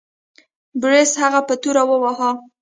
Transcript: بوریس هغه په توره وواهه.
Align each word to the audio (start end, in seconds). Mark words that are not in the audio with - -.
بوریس 0.79 1.11
هغه 1.21 1.39
په 1.47 1.53
توره 1.61 1.83
وواهه. 1.89 2.29